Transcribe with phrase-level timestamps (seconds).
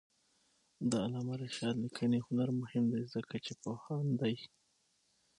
[0.89, 4.35] د علامه رشاد لیکنی هنر مهم دی ځکه چې پوهاند دی.